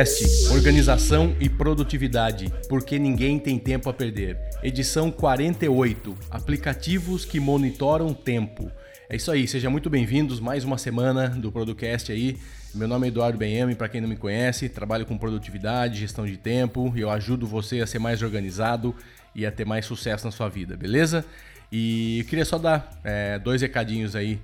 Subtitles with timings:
[0.00, 4.38] Podcast Organização e Produtividade, porque ninguém tem tempo a perder.
[4.62, 8.72] Edição 48 Aplicativos que monitoram tempo.
[9.10, 12.38] É isso aí, sejam muito bem-vindos mais uma semana do Producast aí.
[12.74, 16.38] Meu nome é Eduardo Benhame, para quem não me conhece, trabalho com produtividade, gestão de
[16.38, 18.94] tempo e eu ajudo você a ser mais organizado
[19.34, 21.26] e a ter mais sucesso na sua vida, beleza?
[21.70, 24.40] E queria só dar é, dois recadinhos aí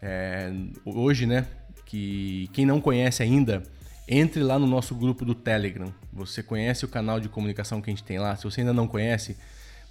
[0.00, 0.52] é,
[0.84, 1.46] hoje, né?
[1.84, 3.64] Que quem não conhece ainda,
[4.10, 5.94] entre lá no nosso grupo do Telegram.
[6.12, 8.34] Você conhece o canal de comunicação que a gente tem lá?
[8.34, 9.36] Se você ainda não conhece,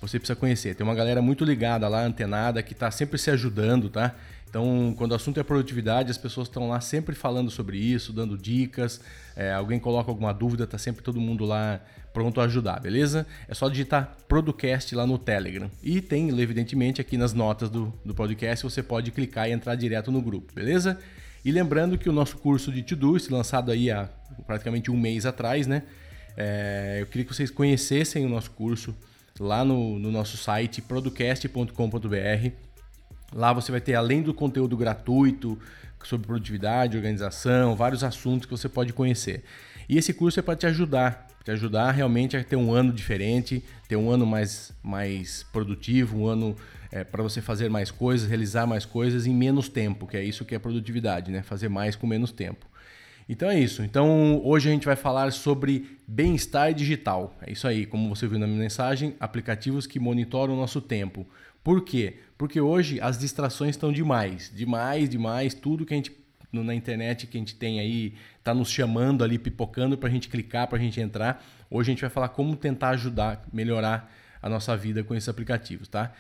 [0.02, 0.76] você precisa conhecer.
[0.76, 4.14] Tem uma galera muito ligada lá, antenada, que está sempre se ajudando, tá?
[4.50, 8.38] Então, quando o assunto é produtividade, as pessoas estão lá sempre falando sobre isso, dando
[8.38, 9.00] dicas.
[9.38, 11.80] É, alguém coloca alguma dúvida, tá sempre todo mundo lá
[12.12, 13.26] pronto a ajudar, beleza?
[13.48, 15.72] É só digitar Producast lá no Telegram.
[15.82, 20.12] E tem, evidentemente, aqui nas notas do, do podcast, você pode clicar e entrar direto
[20.12, 21.00] no grupo, beleza?
[21.44, 24.10] E lembrando que o nosso curso de Todoist, lançado aí há
[24.46, 25.84] praticamente um mês atrás, né?
[26.36, 28.96] É, eu queria que vocês conhecessem o nosso curso
[29.40, 32.52] lá no, no nosso site producast.com.br.
[33.34, 35.58] Lá você vai ter, além do conteúdo gratuito
[36.04, 39.44] sobre produtividade, organização, vários assuntos que você pode conhecer.
[39.88, 43.64] E esse curso é para te ajudar, te ajudar realmente a ter um ano diferente,
[43.88, 46.56] ter um ano mais, mais produtivo, um ano
[46.92, 50.46] é, para você fazer mais coisas, realizar mais coisas em menos tempo, que é isso
[50.46, 51.44] que é produtividade, né?
[51.44, 52.66] Fazer mais com menos tempo.
[53.28, 53.84] Então é isso.
[53.84, 57.38] Então hoje a gente vai falar sobre bem-estar digital.
[57.46, 61.28] É isso aí, como você viu na minha mensagem, aplicativos que monitoram o nosso tempo.
[61.64, 62.18] Por quê?
[62.38, 65.54] Porque hoje as distrações estão demais, demais, demais.
[65.54, 66.18] Tudo que a gente
[66.52, 70.28] na internet que a gente tem aí está nos chamando ali, pipocando para a gente
[70.28, 71.46] clicar, para a gente entrar.
[71.70, 74.12] Hoje a gente vai falar como tentar ajudar, melhorar
[74.42, 76.12] a nossa vida com esses aplicativos, tá?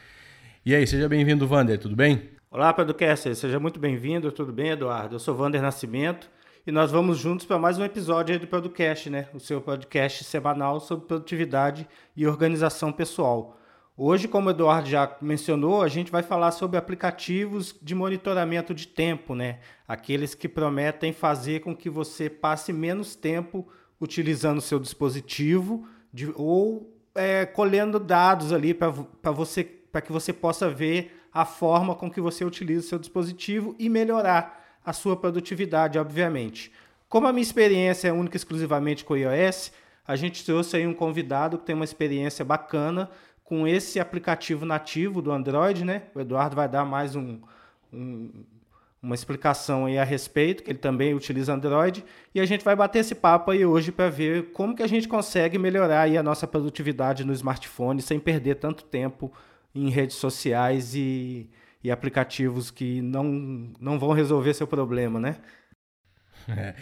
[0.65, 2.31] E aí, seja bem-vindo, Vander, tudo bem?
[2.51, 5.15] Olá, Pedrocaster, seja muito bem-vindo, tudo bem, Eduardo?
[5.15, 6.29] Eu sou Vander Nascimento
[6.67, 9.29] e nós vamos juntos para mais um episódio do Podcast, né?
[9.33, 13.57] O seu podcast semanal sobre produtividade e organização pessoal.
[13.95, 18.85] Hoje, como o Eduardo já mencionou, a gente vai falar sobre aplicativos de monitoramento de
[18.85, 19.59] tempo, né?
[19.87, 23.65] Aqueles que prometem fazer com que você passe menos tempo
[23.99, 30.31] utilizando o seu dispositivo de, ou é, colhendo dados ali para você para que você
[30.31, 35.15] possa ver a forma com que você utiliza o seu dispositivo e melhorar a sua
[35.15, 36.71] produtividade, obviamente.
[37.07, 39.71] Como a minha experiência é única exclusivamente com o iOS,
[40.07, 43.09] a gente trouxe aí um convidado que tem uma experiência bacana
[43.43, 46.03] com esse aplicativo nativo do Android, né?
[46.13, 47.39] O Eduardo vai dar mais um,
[47.91, 48.31] um,
[49.01, 52.99] uma explicação aí a respeito, que ele também utiliza Android, e a gente vai bater
[52.99, 56.45] esse papo aí hoje para ver como que a gente consegue melhorar aí a nossa
[56.45, 59.31] produtividade no smartphone sem perder tanto tempo
[59.73, 61.49] em redes sociais e,
[61.83, 65.37] e aplicativos que não, não vão resolver seu problema, né?
[66.47, 66.73] É.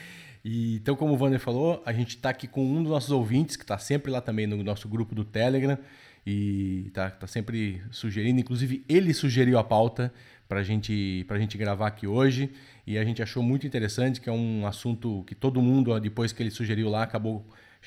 [0.45, 3.57] E, então, como o Wander falou, a gente está aqui com um dos nossos ouvintes,
[3.57, 5.77] que está sempre lá também no nosso grupo do Telegram,
[6.25, 10.13] e está tá sempre sugerindo, inclusive ele sugeriu a pauta
[10.47, 12.49] para gente, a gente gravar aqui hoje,
[12.85, 16.41] e a gente achou muito interessante, que é um assunto que todo mundo, depois que
[16.41, 17.45] ele sugeriu lá, acabou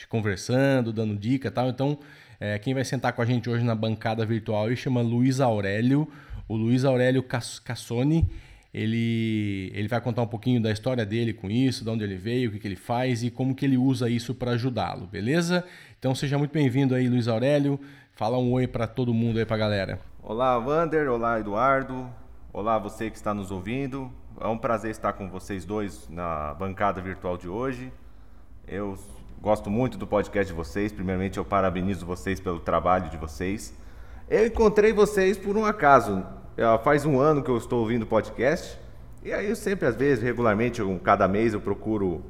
[0.09, 1.69] conversando, dando dica e tal.
[1.69, 1.99] Então,
[2.39, 6.09] é, quem vai sentar com a gente hoje na bancada virtual ele chama Luiz Aurélio.
[6.49, 8.28] O Luiz Aurélio Cassoni.
[8.73, 12.49] Ele, ele vai contar um pouquinho da história dele com isso, de onde ele veio,
[12.49, 15.65] o que, que ele faz e como que ele usa isso para ajudá-lo, beleza?
[15.99, 17.81] Então seja muito bem-vindo aí, Luiz Aurélio.
[18.12, 20.01] Fala um oi para todo mundo aí, para a galera.
[20.22, 21.11] Olá, Wander.
[21.11, 22.09] Olá, Eduardo.
[22.53, 24.12] Olá, você que está nos ouvindo.
[24.41, 27.93] É um prazer estar com vocês dois na bancada virtual de hoje.
[28.69, 28.97] Eu
[29.43, 30.93] Gosto muito do podcast de vocês.
[30.93, 33.73] Primeiramente, eu parabenizo vocês pelo trabalho de vocês.
[34.28, 36.22] Eu encontrei vocês por um acaso.
[36.84, 38.78] Faz um ano que eu estou ouvindo podcast.
[39.25, 42.22] E aí, eu sempre, às vezes, regularmente, cada mês, eu procuro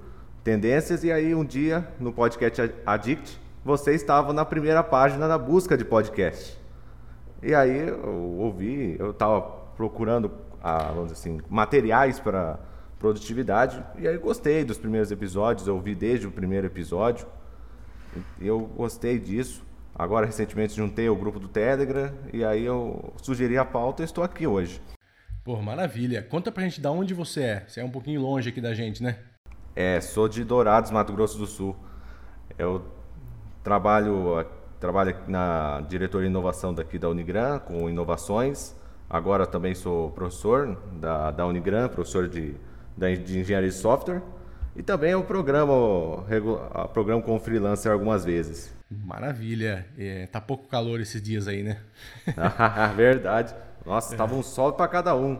[0.44, 1.02] tendências.
[1.02, 5.84] E aí, um dia, no podcast Addict, você estava na primeira página da busca de
[5.84, 6.56] podcast.
[7.42, 9.40] E aí, eu ouvi, eu estava
[9.76, 10.30] procurando,
[10.62, 12.56] ah, vamos dizer assim, materiais para
[13.00, 13.82] produtividade.
[13.98, 17.26] E aí gostei dos primeiros episódios, eu vi desde o primeiro episódio.
[18.40, 19.64] Eu gostei disso.
[19.94, 24.22] Agora, recentemente, juntei o grupo do Telegram e aí eu sugeri a pauta e estou
[24.22, 24.80] aqui hoje.
[25.42, 26.22] Pô, maravilha.
[26.22, 27.64] Conta pra gente de onde você é.
[27.66, 29.18] Você é um pouquinho longe aqui da gente, né?
[29.74, 31.74] É, sou de Dourados, Mato Grosso do Sul.
[32.58, 32.84] Eu
[33.62, 34.46] trabalho,
[34.78, 38.76] trabalho na diretoria de inovação daqui da Unigran, com inovações.
[39.08, 42.54] Agora também sou professor da, da Unigran, professor de
[43.00, 44.22] de engenharia de software
[44.76, 48.72] e também o programa, o programa com freelancer algumas vezes.
[48.90, 49.86] Maravilha.
[49.98, 51.78] É, tá pouco calor esses dias aí, né?
[52.96, 53.54] Verdade.
[53.84, 55.38] Nossa, tava um sol para cada um.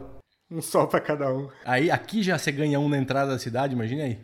[0.49, 1.49] Um sol para cada um.
[1.65, 4.19] Aí aqui já você ganha um na entrada da cidade, imagina aí.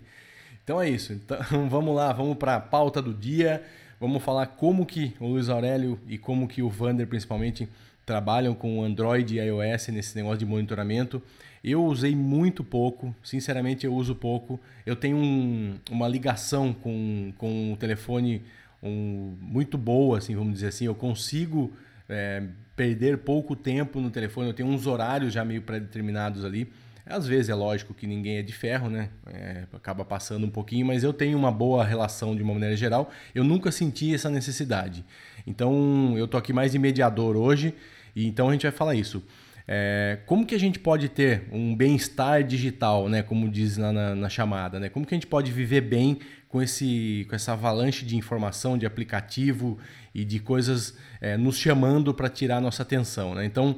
[0.64, 1.14] Então é isso.
[1.14, 1.38] Então
[1.70, 3.64] vamos lá, vamos para a pauta do dia.
[4.00, 7.68] Vamos falar como que o Luiz Aurélio e como que o Vander principalmente
[8.08, 11.22] trabalham com Android e iOS nesse negócio de monitoramento.
[11.62, 14.58] Eu usei muito pouco, sinceramente eu uso pouco.
[14.86, 18.44] Eu tenho um, uma ligação com, com o telefone
[18.82, 20.86] um, muito boa, assim, vamos dizer assim.
[20.86, 21.74] Eu consigo
[22.08, 22.44] é,
[22.78, 24.48] perder pouco tempo no telefone.
[24.48, 26.72] Eu tenho uns horários já meio pré-determinados ali.
[27.06, 29.10] Às vezes é lógico que ninguém é de ferro, né?
[29.26, 33.12] É, acaba passando um pouquinho, mas eu tenho uma boa relação de uma maneira geral.
[33.36, 35.04] Eu nunca senti essa necessidade.
[35.46, 37.74] Então eu tô aqui mais de mediador hoje,
[38.18, 39.24] e então a gente vai falar isso.
[39.68, 43.22] É, como que a gente pode ter um bem-estar digital, né?
[43.22, 44.90] Como diz na, na, na, chamada, né?
[44.90, 46.18] Como que a gente pode viver bem
[46.50, 49.78] com, esse, com essa avalanche de informação, de aplicativo
[50.16, 53.46] e de coisas é, nos chamando para tirar nossa atenção, né?
[53.46, 53.78] Então,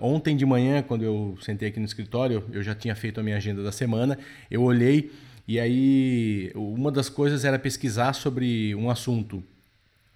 [0.00, 3.38] ontem de manhã, quando eu sentei aqui no escritório, eu já tinha feito a minha
[3.38, 4.16] agenda da semana,
[4.48, 5.10] eu olhei
[5.48, 9.42] e aí uma das coisas era pesquisar sobre um assunto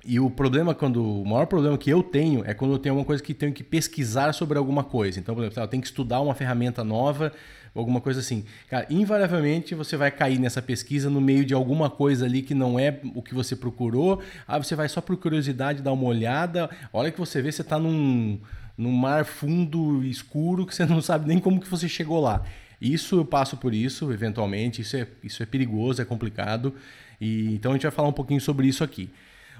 [0.05, 3.05] e o problema quando o maior problema que eu tenho é quando eu tenho alguma
[3.05, 5.19] coisa que tenho que pesquisar sobre alguma coisa.
[5.19, 7.33] Então, por exemplo, eu tenho que estudar uma ferramenta nova,
[7.75, 8.45] alguma coisa assim.
[8.69, 12.79] Cara, invariavelmente você vai cair nessa pesquisa no meio de alguma coisa ali que não
[12.79, 14.23] é o que você procurou.
[14.47, 16.71] Ah, você vai só por curiosidade dar uma olhada.
[16.93, 18.39] A hora que você vê, você está num,
[18.77, 22.45] num mar fundo escuro que você não sabe nem como que você chegou lá.
[22.81, 24.81] Isso eu passo por isso, eventualmente.
[24.81, 26.73] Isso é, isso é perigoso, é complicado.
[27.21, 29.11] E, então a gente vai falar um pouquinho sobre isso aqui.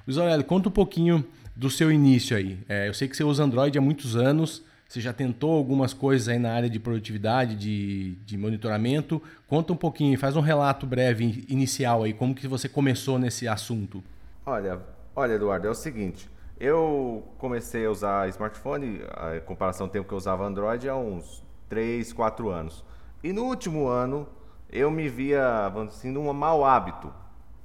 [0.09, 1.23] Luiz Aurélio, conta um pouquinho
[1.55, 2.59] do seu início aí.
[2.67, 6.29] É, eu sei que você usa Android há muitos anos, você já tentou algumas coisas
[6.29, 9.21] aí na área de produtividade, de, de monitoramento.
[9.47, 14.03] Conta um pouquinho, faz um relato breve inicial aí, como que você começou nesse assunto.
[14.47, 14.81] Olha,
[15.15, 16.27] olha Eduardo, é o seguinte,
[16.59, 21.45] eu comecei a usar smartphone, a comparação ao tempo que eu usava Android, há uns
[21.69, 22.83] 3, 4 anos.
[23.23, 24.27] E no último ano,
[24.73, 27.13] eu me via, vamos dizer assim, num mau hábito,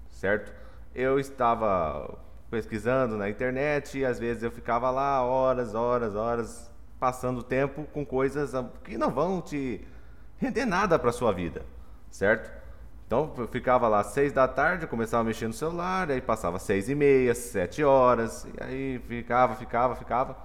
[0.09, 0.51] certo?
[0.93, 2.21] Eu estava
[2.53, 8.05] pesquisando na internet e às vezes eu ficava lá horas, horas, horas passando tempo com
[8.05, 8.51] coisas
[8.83, 9.81] que não vão te
[10.37, 11.63] render nada para sua vida,
[12.11, 12.51] certo?
[13.07, 16.59] Então eu ficava lá às seis da tarde, começava a mexer no celular, aí passava
[16.59, 20.37] seis e meia, sete horas, e aí ficava, ficava, ficava.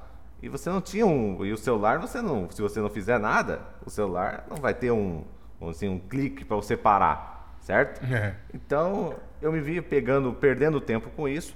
[0.42, 1.44] E você não tinha um.
[1.44, 2.48] E o celular, você não.
[2.50, 5.24] Se você não fizer nada, o celular não vai ter um,
[5.68, 8.02] assim, um clique para você parar, certo?
[8.06, 8.34] É.
[8.54, 11.54] Então eu me via pegando, perdendo tempo com isso.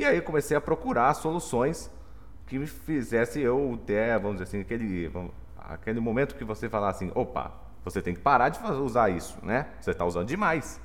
[0.00, 1.90] E aí comecei a procurar soluções
[2.46, 5.12] que me fizesse eu ter, vamos dizer assim, aquele,
[5.58, 7.52] aquele momento que você falar assim, opa,
[7.84, 9.66] você tem que parar de usar isso, né?
[9.78, 10.80] Você está usando demais.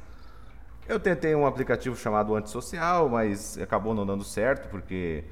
[0.85, 5.23] Eu tentei um aplicativo chamado Antissocial, mas acabou não dando certo, porque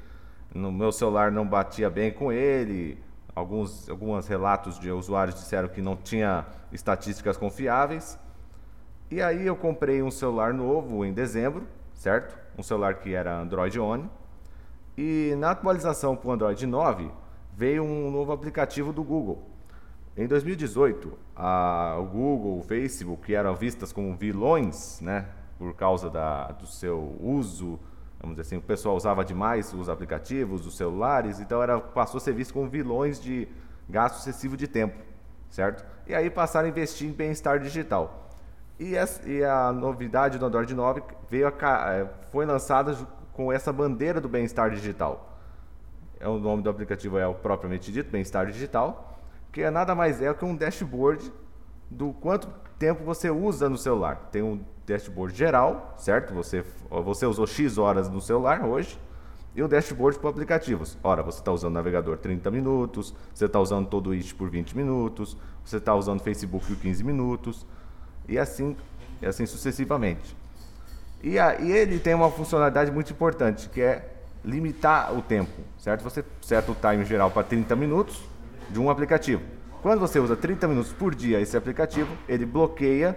[0.54, 2.98] no meu celular não batia bem com ele.
[3.36, 8.18] Alguns, alguns relatos de usuários disseram que não tinha estatísticas confiáveis.
[9.10, 12.43] E aí eu comprei um celular novo em dezembro, certo?
[12.58, 14.10] Um celular que era Android One.
[14.96, 17.10] E na atualização para o Android 9
[17.56, 19.42] veio um novo aplicativo do Google.
[20.16, 25.26] Em 2018, a, o Google, o Facebook, que eram vistas como vilões, né,
[25.58, 27.80] por causa da, do seu uso,
[28.20, 32.20] vamos dizer assim, o pessoal usava demais os aplicativos, os celulares, então era, passou a
[32.20, 33.48] ser visto como vilões de
[33.88, 34.96] gasto excessivo de tempo,
[35.50, 35.84] certo?
[36.06, 38.23] E aí passaram a investir em bem-estar digital.
[38.78, 38.94] E,
[39.26, 42.96] e a novidade do Android 9 veio a, é, foi lançada
[43.32, 45.38] com essa bandeira do bem-estar digital.
[46.18, 49.20] É o nome do aplicativo é o propriamente dito, bem-estar digital,
[49.52, 51.32] que é nada mais é que um dashboard
[51.90, 54.28] do quanto tempo você usa no celular.
[54.32, 56.34] Tem um dashboard geral, certo?
[56.34, 58.98] Você, você usou X horas no celular hoje,
[59.54, 60.98] e o dashboard para aplicativos.
[61.02, 64.76] Ora, você está usando navegador 30 minutos, você está usando todo o It por 20
[64.76, 67.66] minutos, você está usando Facebook por 15 minutos,
[68.28, 68.76] e assim,
[69.20, 70.36] e assim sucessivamente.
[71.22, 74.10] E, a, e ele tem uma funcionalidade muito importante, que é
[74.44, 76.02] limitar o tempo, certo?
[76.02, 78.20] Você seta o time geral para 30 minutos
[78.70, 79.42] de um aplicativo.
[79.80, 83.16] Quando você usa 30 minutos por dia esse aplicativo, ele bloqueia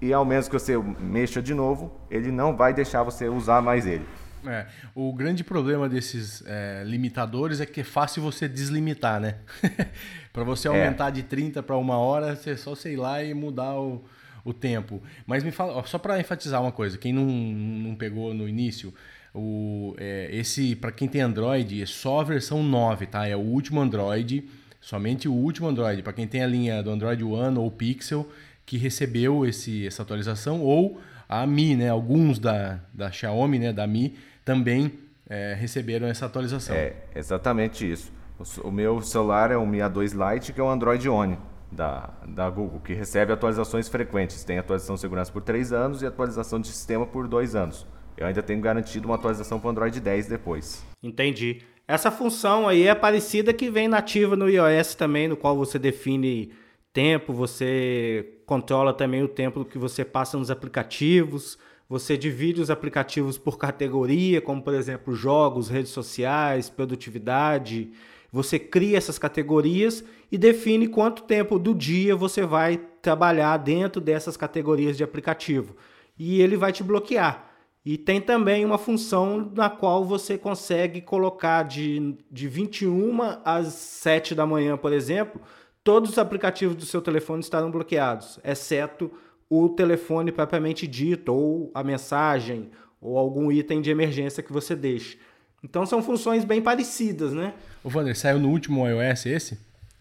[0.00, 3.86] e ao menos que você mexa de novo, ele não vai deixar você usar mais
[3.86, 4.06] ele.
[4.46, 9.36] É, o grande problema desses é, limitadores é que é fácil você deslimitar, né?
[10.32, 10.70] para você é.
[10.70, 11.10] aumentar é.
[11.10, 14.04] de 30 para uma hora, você só sei lá e mudar o,
[14.46, 15.02] o tempo.
[15.26, 18.94] Mas me fala, só para enfatizar uma coisa, quem não, não pegou no início,
[19.34, 23.26] o, é, esse para quem tem Android é só a versão 9, tá?
[23.26, 24.48] É o último Android,
[24.80, 26.00] somente o último Android.
[26.02, 28.26] Para quem tem a linha do Android One ou Pixel
[28.64, 31.90] que recebeu esse, essa atualização ou a Mi, né?
[31.90, 33.72] Alguns da, da Xiaomi, né?
[33.72, 34.92] Da Mi também
[35.28, 36.74] é, receberam essa atualização.
[36.74, 38.12] É exatamente isso.
[38.38, 41.36] O, o meu celular é o Mi A2 Lite, que é o Android One
[41.70, 44.44] da, da Google, que recebe atualizações frequentes.
[44.44, 47.86] Tem atualização de segurança por 3 anos e atualização de sistema por 2 anos.
[48.16, 50.84] Eu ainda tenho garantido uma atualização para o Android 10 depois.
[51.02, 51.62] Entendi.
[51.86, 56.52] Essa função aí é parecida que vem nativa no iOS também, no qual você define
[56.92, 61.58] tempo, você controla também o tempo que você passa nos aplicativos,
[61.88, 67.92] você divide os aplicativos por categoria, como por exemplo jogos, redes sociais, produtividade.
[68.32, 74.36] Você cria essas categorias e define quanto tempo do dia você vai trabalhar dentro dessas
[74.36, 75.76] categorias de aplicativo.
[76.18, 77.50] E ele vai te bloquear.
[77.84, 84.34] E tem também uma função na qual você consegue colocar de, de 21 às 7
[84.34, 85.40] da manhã, por exemplo,
[85.84, 89.08] todos os aplicativos do seu telefone estarão bloqueados, exceto
[89.48, 95.16] o telefone propriamente dito, ou a mensagem, ou algum item de emergência que você deixe.
[95.62, 97.54] Então são funções bem parecidas, né?
[97.82, 99.58] O Wander, saiu no último iOS esse?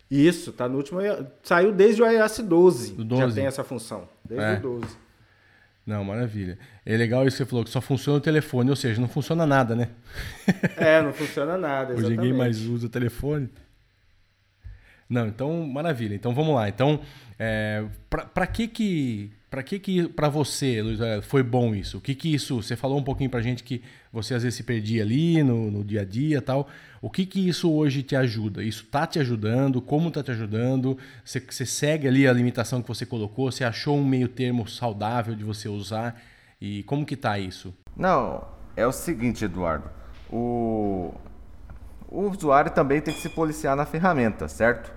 [0.10, 1.00] Isso, tá no último.
[1.44, 2.94] Saiu desde o iOS 12.
[2.94, 3.28] Do 12.
[3.28, 4.08] Já tem essa função.
[4.24, 4.58] Desde é.
[4.58, 5.06] o 12.
[5.86, 6.58] Não, maravilha.
[6.86, 9.46] É legal isso que você falou, que só funciona o telefone, ou seja, não funciona
[9.46, 9.90] nada, né?
[10.78, 11.94] É, não funciona nada.
[11.94, 13.50] Hoje ninguém mais usa o telefone.
[15.08, 16.16] Não, então, maravilha.
[16.16, 16.68] Então vamos lá.
[16.68, 17.00] Então,
[17.38, 21.98] é, para que que para que que para você, Luiz, foi bom isso?
[21.98, 22.62] O que que isso?
[22.62, 25.84] Você falou um pouquinho para gente que você às vezes se perdia ali no, no
[25.84, 26.68] dia a dia, tal.
[27.02, 28.64] O que que isso hoje te ajuda?
[28.64, 29.82] Isso tá te ajudando?
[29.82, 30.98] Como tá te ajudando?
[31.24, 33.52] Você, você segue ali a limitação que você colocou?
[33.52, 36.22] Você achou um meio termo saudável de você usar?
[36.60, 37.74] E como que tá isso?
[37.96, 39.90] Não, é o seguinte, Eduardo.
[40.30, 41.14] O
[42.08, 44.94] o usuário também tem que se policiar na ferramenta, certo?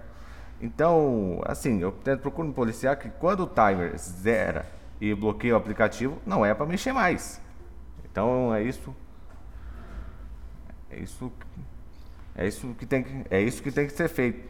[0.61, 4.67] Então, assim, eu tento procuro me policiar que quando o timer zera
[5.01, 7.41] e bloqueia o aplicativo, não é para mexer mais.
[8.05, 8.95] Então é isso.
[10.91, 11.33] É isso.
[12.35, 14.49] É isso que tem que, é isso que, tem que ser feito.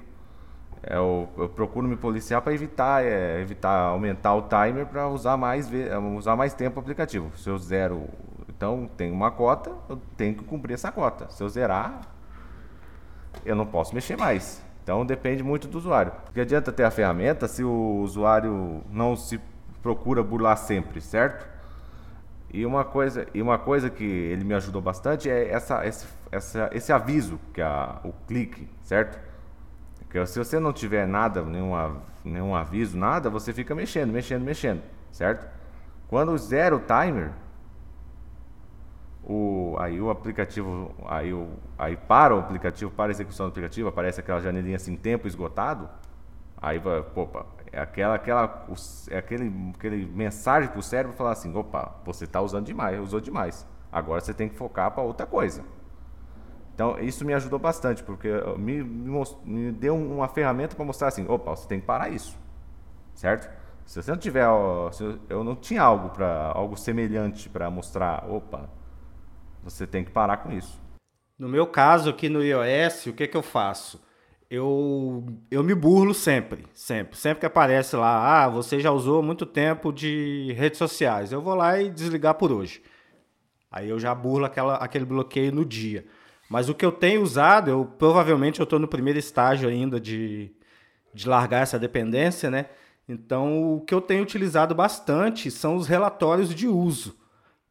[0.83, 5.37] É, eu, eu procuro me policiar para evitar, é, evitar aumentar o timer para usar
[5.37, 5.69] mais,
[6.17, 7.37] usar mais tempo o aplicativo.
[7.37, 8.09] Se eu zero,
[8.49, 11.29] então tem uma cota, eu tenho que cumprir essa cota.
[11.31, 12.01] Se eu zerar,
[13.45, 14.63] eu não posso mexer mais.
[14.89, 16.13] Então depende muito do usuário.
[16.25, 19.39] Porque adianta ter a ferramenta se o usuário não se
[19.83, 21.47] procura burlar sempre, certo?
[22.51, 26.71] E uma coisa, e uma coisa que ele me ajudou bastante é essa, esse, essa,
[26.73, 27.69] esse aviso, que é
[28.03, 29.21] o clique, certo?
[29.99, 31.75] Porque se você não tiver nada, nenhum,
[32.25, 34.81] nenhum aviso, nada, você fica mexendo, mexendo, mexendo,
[35.13, 35.47] certo?
[36.09, 37.33] Quando zera o timer,
[39.79, 44.21] aí o aplicativo, aí, o, aí para o aplicativo, para a execução do aplicativo, aparece
[44.21, 45.89] aquela janelinha assim, tempo esgotado,
[46.57, 48.67] aí vai, opa, é aquela, aquela,
[49.11, 53.21] é aquele, aquele mensagem para o cérebro falar assim, opa, você está usando demais, usou
[53.21, 55.63] demais, agora você tem que focar para outra coisa.
[56.75, 61.27] Então isso me ajudou bastante, porque me, me, me deu uma ferramenta para mostrar assim,
[61.29, 62.37] opa, você tem que parar isso,
[63.15, 63.49] certo?
[63.85, 64.47] Se você não tiver,
[65.29, 68.69] eu não tinha algo para algo semelhante para mostrar, opa,
[69.63, 70.81] você tem que parar com isso.
[71.39, 74.03] No meu caso, aqui no iOS, o que, que eu faço?
[74.51, 77.17] Eu, eu me burlo sempre, sempre.
[77.17, 81.31] Sempre que aparece lá, ah, você já usou muito tempo de redes sociais.
[81.31, 82.83] Eu vou lá e desligar por hoje.
[83.71, 86.07] Aí eu já burlo aquela, aquele bloqueio no dia.
[86.49, 90.51] Mas o que eu tenho usado, eu provavelmente eu estou no primeiro estágio ainda de,
[91.13, 92.67] de largar essa dependência, né?
[93.07, 97.17] Então, o que eu tenho utilizado bastante são os relatórios de uso.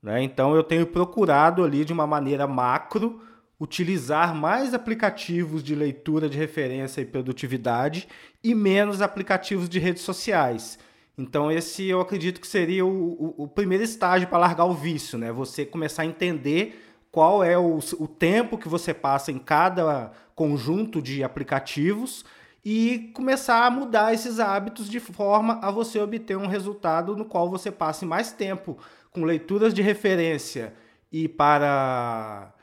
[0.01, 0.21] Né?
[0.23, 3.21] Então eu tenho procurado ali de uma maneira macro
[3.59, 8.07] utilizar mais aplicativos de leitura de referência e produtividade
[8.43, 10.77] e menos aplicativos de redes sociais.
[11.17, 15.17] Então esse eu acredito que seria o, o, o primeiro estágio para largar o vício,
[15.17, 15.31] né?
[15.31, 21.01] Você começar a entender qual é o, o tempo que você passa em cada conjunto
[21.01, 22.23] de aplicativos
[22.63, 27.49] e começar a mudar esses hábitos de forma a você obter um resultado no qual
[27.49, 28.77] você passe mais tempo
[29.17, 30.73] com leituras de referência
[31.11, 32.53] e para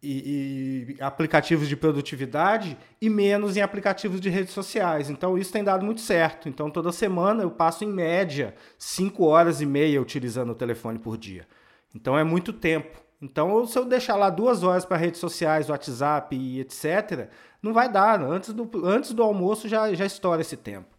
[0.00, 5.10] e, e, aplicativos de produtividade e menos em aplicativos de redes sociais.
[5.10, 6.48] Então isso tem dado muito certo.
[6.48, 11.16] Então toda semana eu passo em média 5 horas e meia utilizando o telefone por
[11.16, 11.48] dia.
[11.94, 13.02] Então é muito tempo.
[13.20, 17.28] Então se eu deixar lá duas horas para redes sociais, WhatsApp e etc,
[17.60, 18.22] não vai dar.
[18.22, 20.94] Antes do, antes do almoço já, já estoura esse tempo.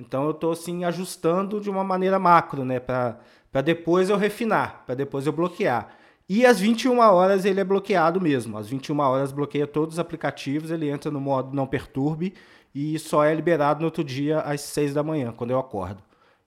[0.00, 3.18] Então eu estou assim ajustando de uma maneira macro, né, para
[3.50, 5.96] para depois eu refinar, para depois eu bloquear.
[6.28, 8.56] E às 21 horas ele é bloqueado mesmo.
[8.56, 12.34] Às 21 horas bloqueia todos os aplicativos, ele entra no modo não perturbe
[12.74, 16.02] e só é liberado no outro dia às 6 da manhã, quando eu acordo.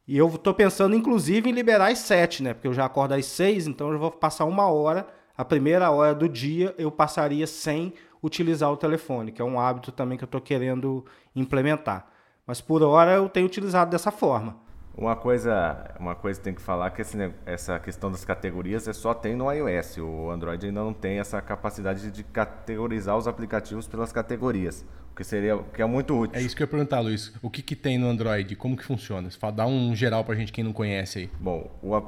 [0.07, 2.53] E eu estou pensando, inclusive, em liberar às 7, né?
[2.53, 5.07] Porque eu já acordo às 6, então eu vou passar uma hora.
[5.37, 9.91] A primeira hora do dia eu passaria sem utilizar o telefone, que é um hábito
[9.91, 11.05] também que eu estou querendo
[11.35, 12.07] implementar.
[12.45, 14.62] Mas por hora eu tenho utilizado dessa forma.
[14.95, 19.11] Uma coisa, uma coisa tem que falar que esse, essa questão das categorias é só
[19.13, 19.97] tem no iOS.
[19.97, 25.23] O Android ainda não tem essa capacidade de categorizar os aplicativos pelas categorias, o que
[25.23, 26.39] seria que é muito útil.
[26.39, 27.33] É isso que eu ia perguntar, Luiz.
[27.41, 28.55] O que, que tem no Android?
[28.55, 29.29] Como que funciona?
[29.55, 31.31] Dá um geral para a gente quem não conhece aí.
[31.39, 31.99] Bom, o,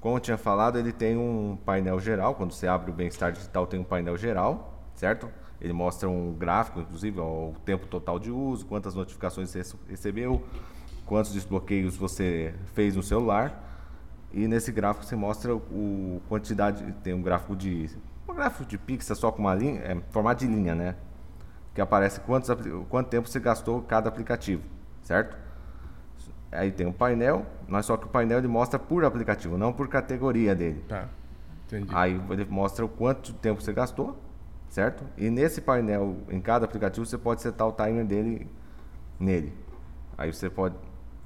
[0.00, 2.34] como eu tinha falado, ele tem um painel geral.
[2.34, 5.30] Quando você abre o Bem-Estar Digital, tem um painel geral, certo?
[5.60, 10.42] Ele mostra um gráfico, inclusive, o tempo total de uso, quantas notificações você recebeu,
[11.12, 13.62] quantos desbloqueios você fez no celular.
[14.32, 17.90] E nesse gráfico você mostra o quantidade, tem um gráfico de
[18.26, 20.96] um gráfico de pixels só com uma linha, é, formato de linha, né?
[21.74, 22.48] Que aparece quantos,
[22.88, 24.62] quanto tempo você gastou cada aplicativo,
[25.02, 25.36] certo?
[26.50, 29.88] Aí tem um painel, mas só que o painel ele mostra por aplicativo, não por
[29.88, 30.82] categoria dele.
[30.88, 31.10] Tá.
[31.66, 31.94] Entendi.
[31.94, 34.18] Aí ele mostra o quanto tempo você gastou,
[34.70, 35.04] certo?
[35.18, 38.50] E nesse painel, em cada aplicativo, você pode setar o timer dele
[39.20, 39.52] nele.
[40.16, 40.74] Aí você pode,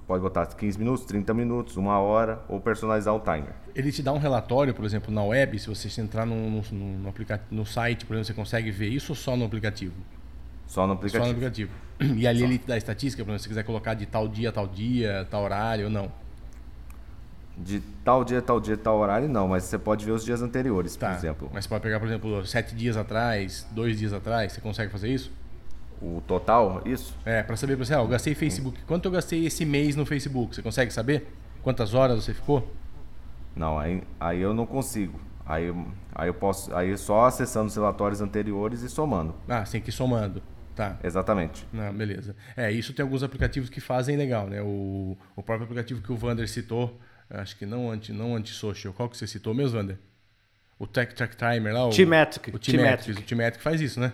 [0.06, 3.52] pode botar 15 minutos, 30 minutos, uma hora, ou personalizar o timer.
[3.74, 7.08] Ele te dá um relatório, por exemplo, na web, se você entrar no, no, no,
[7.08, 9.94] aplicativo, no site, por exemplo, você consegue ver isso ou só no aplicativo?
[10.66, 11.24] Só no aplicativo.
[11.24, 11.72] Só no aplicativo.
[12.16, 12.44] E ali Só.
[12.44, 15.90] ele dá estatística, para se quiser colocar de tal dia, tal dia, tal horário ou
[15.90, 16.12] não.
[17.56, 20.94] De tal dia, tal dia, tal horário, não, mas você pode ver os dias anteriores,
[20.94, 21.08] tá.
[21.08, 21.50] por exemplo.
[21.54, 25.08] Mas você pode pegar, por exemplo, sete dias atrás, dois dias atrás, você consegue fazer
[25.08, 25.32] isso?
[26.00, 27.16] O total, isso?
[27.24, 28.80] É, para saber, por exemplo, ah, eu gastei Facebook.
[28.86, 30.54] Quanto eu gastei esse mês no Facebook?
[30.54, 31.26] Você consegue saber?
[31.62, 32.70] Quantas horas você ficou?
[33.54, 35.18] Não, aí, aí eu não consigo.
[35.44, 35.72] Aí,
[36.14, 36.74] aí eu posso.
[36.74, 39.34] Aí só acessando os relatórios anteriores e somando.
[39.48, 40.42] Ah, você tem que ir somando.
[40.74, 40.98] Tá.
[41.02, 41.66] Exatamente.
[41.72, 42.36] Não, beleza.
[42.54, 44.60] É, isso tem alguns aplicativos que fazem legal, né?
[44.60, 48.92] O, o próprio aplicativo que o Vander citou, acho que não anti, não anti-social.
[48.92, 49.98] Qual que você citou mesmo, Vander?
[50.78, 51.86] O Tech Track Timer lá?
[51.86, 52.54] O T-Metric.
[52.54, 53.18] O T-Metric.
[53.18, 54.12] O T-Metric faz isso, né?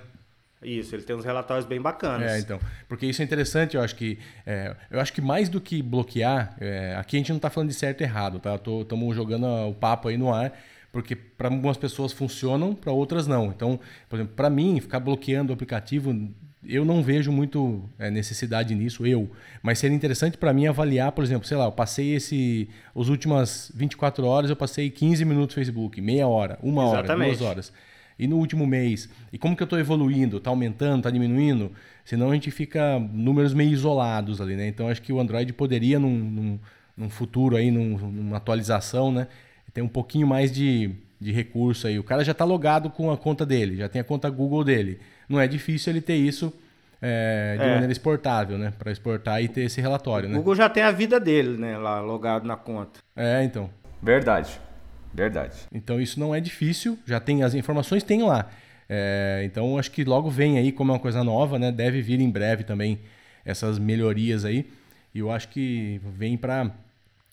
[0.62, 2.30] Isso, ele tem uns relatórios bem bacanas.
[2.30, 2.60] É, então.
[2.88, 4.18] Porque isso é interessante, eu acho que.
[4.46, 7.68] É, eu acho que mais do que bloquear, é, aqui a gente não está falando
[7.68, 8.54] de certo e errado, tá?
[8.54, 10.52] Estamos jogando o papo aí no ar
[10.92, 13.46] porque para algumas pessoas funcionam, para outras não.
[13.46, 16.12] Então, por exemplo, para mim, ficar bloqueando o aplicativo
[16.64, 19.30] eu não vejo muito é, necessidade nisso, eu.
[19.62, 22.68] Mas seria interessante para mim avaliar, por exemplo, sei lá, eu passei esse.
[22.94, 27.10] As últimas 24 horas eu passei 15 minutos no Facebook, meia hora, uma Exatamente.
[27.10, 27.72] hora, duas horas.
[28.18, 29.08] E no último mês?
[29.32, 30.36] E como que eu estou evoluindo?
[30.36, 30.98] Está aumentando?
[30.98, 31.72] Está diminuindo?
[32.04, 34.68] Senão a gente fica números meio isolados ali, né?
[34.68, 36.58] Então acho que o Android poderia, num, num,
[36.96, 39.26] num futuro aí, num, numa atualização, né?
[39.72, 41.98] Ter um pouquinho mais de, de recurso aí.
[41.98, 45.00] O cara já está logado com a conta dele, já tem a conta Google dele
[45.32, 46.52] não é difícil ele ter isso
[47.00, 47.70] é, de é.
[47.70, 48.72] maneira exportável, né?
[48.78, 50.34] Para exportar e ter esse relatório, né?
[50.34, 51.76] O Google já tem a vida dele, né?
[51.78, 53.00] Lá logado na conta.
[53.16, 53.70] É, então.
[54.00, 54.60] Verdade.
[55.12, 55.56] Verdade.
[55.72, 58.50] Então isso não é difícil, já tem as informações, tem lá.
[58.88, 61.70] É, então acho que logo vem aí como é uma coisa nova, né?
[61.70, 62.98] Deve vir em breve também
[63.44, 64.66] essas melhorias aí.
[65.14, 66.70] E eu acho que vem para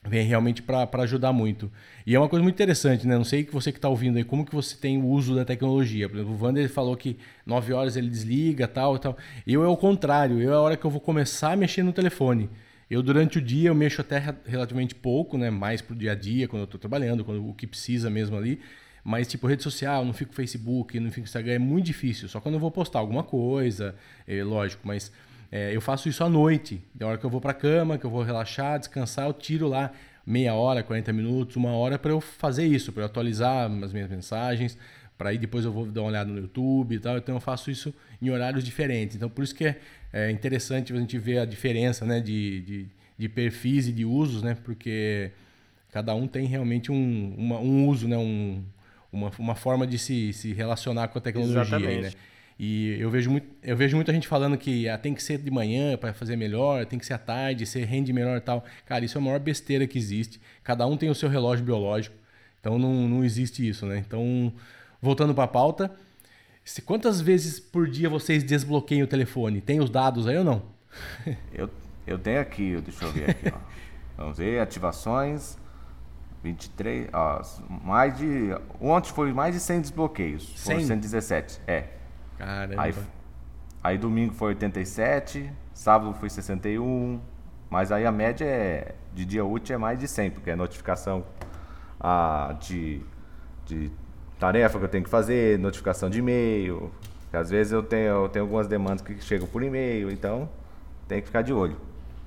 [0.07, 1.69] vem realmente para ajudar muito.
[2.07, 3.17] E é uma coisa muito interessante, né?
[3.17, 5.43] Não sei que você que está ouvindo aí, como que você tem o uso da
[5.43, 6.07] tecnologia.
[6.07, 9.17] Por exemplo, o Wander falou que 9 horas ele desliga, tal tal.
[9.45, 11.91] Eu é o contrário, eu é a hora que eu vou começar a mexer no
[11.91, 12.49] telefone.
[12.89, 15.49] Eu durante o dia eu mexo até relativamente pouco, né?
[15.49, 18.59] Mais pro dia a dia, quando eu estou trabalhando, quando o que precisa mesmo ali.
[19.03, 22.27] Mas tipo rede social, não fico Facebook, não fico Instagram, é muito difícil.
[22.27, 23.95] Só quando eu vou postar alguma coisa,
[24.27, 25.11] é lógico, mas
[25.51, 26.81] é, eu faço isso à noite.
[26.93, 29.91] Da hora que eu vou para cama, que eu vou relaxar, descansar, eu tiro lá
[30.25, 34.09] meia hora, 40 minutos, uma hora para eu fazer isso, para eu atualizar as minhas
[34.09, 34.77] mensagens,
[35.19, 37.17] para aí depois eu vou dar uma olhada no YouTube e tal.
[37.17, 39.17] Então eu faço isso em horários diferentes.
[39.17, 39.77] Então por isso que é,
[40.13, 42.85] é interessante a gente ver a diferença né, de, de,
[43.17, 44.55] de, perfis e de usos, né?
[44.63, 45.29] Porque
[45.91, 48.17] cada um tem realmente um, uma, um uso, né?
[48.17, 48.63] Um,
[49.11, 51.77] uma, uma forma de se, se relacionar com a tecnologia.
[51.77, 52.11] Aí, né?
[52.57, 55.51] E eu vejo, muito, eu vejo muita gente falando que ah, tem que ser de
[55.51, 58.63] manhã para fazer melhor, tem que ser à tarde, ser rende melhor e tal.
[58.85, 60.39] Cara, isso é a maior besteira que existe.
[60.63, 62.15] Cada um tem o seu relógio biológico.
[62.59, 63.97] Então não, não existe isso, né?
[64.05, 64.53] Então,
[65.01, 65.91] voltando para a pauta,
[66.63, 69.61] se, quantas vezes por dia vocês desbloqueiam o telefone?
[69.61, 70.61] Tem os dados aí ou não?
[71.53, 71.69] eu,
[72.05, 73.51] eu tenho aqui, deixa eu ver aqui.
[73.53, 73.57] Ó.
[74.17, 75.57] Vamos ver, ativações.
[76.43, 77.41] 23, ó,
[77.83, 78.49] mais de.
[78.79, 80.53] Ontem foi mais de 100 desbloqueios.
[80.55, 80.75] 100?
[80.75, 81.61] Foram 117.
[81.67, 81.85] É.
[82.37, 82.81] Caramba.
[82.81, 82.95] Aí,
[83.83, 87.19] aí domingo foi 87, sábado foi 61,
[87.69, 91.25] mas aí a média é, de dia útil é mais de 100, porque é notificação
[91.99, 93.01] ah, de,
[93.65, 93.91] de
[94.39, 96.89] tarefa que eu tenho que fazer, notificação de e-mail.
[97.31, 100.49] Às vezes eu tenho, eu tenho algumas demandas que chegam por e-mail, então
[101.07, 101.77] tem que ficar de olho.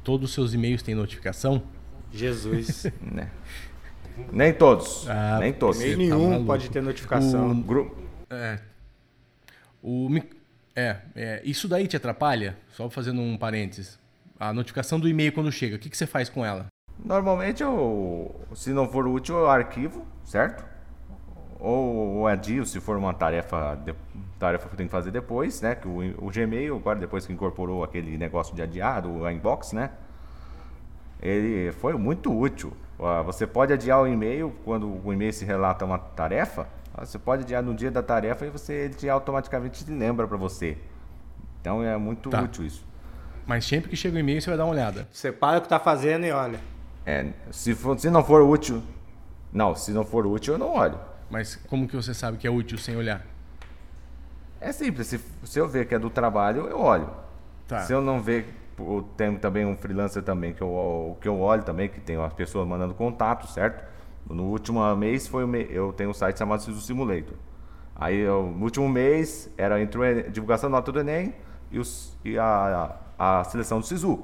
[0.04, 1.62] Todos os seus e-mails têm notificação?
[2.12, 2.86] Jesus.
[3.00, 3.30] né?
[4.30, 5.08] Nem todos.
[5.08, 5.78] Ah, nem todos.
[5.78, 7.50] Nem nenhum tá pode ter notificação.
[7.50, 7.96] O, grupo
[8.30, 8.58] é,
[9.82, 10.08] o,
[10.76, 12.56] é, é, isso daí te atrapalha?
[12.72, 13.98] Só fazendo um parênteses.
[14.38, 16.66] a notificação do e-mail quando chega, o que, que você faz com ela?
[17.02, 20.71] Normalmente, eu, se não for útil, eu arquivo, certo?
[21.64, 23.94] Ou, ou adio, se for uma tarefa, de,
[24.36, 25.76] tarefa que eu tenho que fazer depois, né?
[25.76, 29.90] Que o, o Gmail, agora depois que incorporou aquele negócio de adiar, o inbox, né?
[31.20, 32.72] Ele foi muito útil.
[33.24, 36.66] Você pode adiar o e-mail quando o e-mail se relata uma tarefa.
[36.98, 40.76] Você pode adiar no dia da tarefa e você ele automaticamente lembra para você.
[41.60, 42.42] Então é muito tá.
[42.42, 42.84] útil isso.
[43.46, 45.06] Mas sempre que chega o e-mail você vai dar uma olhada.
[45.12, 46.58] Você para o que está fazendo e olha.
[47.06, 48.82] É, se, for, se não for útil.
[49.52, 50.98] Não, se não for útil, eu não olho.
[51.32, 53.24] Mas como que você sabe que é útil sem olhar?
[54.60, 55.06] É simples.
[55.06, 57.08] Se, se eu ver que é do trabalho, eu olho.
[57.66, 57.80] Tá.
[57.80, 58.54] Se eu não ver,
[59.16, 62.68] tem também um freelancer também que eu, que eu olho também, que tem as pessoas
[62.68, 63.82] mandando contato, certo?
[64.28, 67.34] No último mês foi eu tenho um site chamado Sisu Simulator.
[67.96, 71.34] Aí eu, no último mês era entrou a divulgação da nota do Enem
[71.70, 74.22] e, os, e a, a, a seleção do Sisu.